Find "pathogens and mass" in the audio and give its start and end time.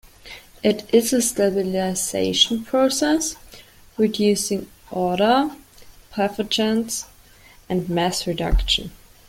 6.11-8.25